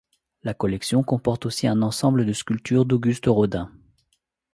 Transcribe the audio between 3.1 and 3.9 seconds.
Rodin.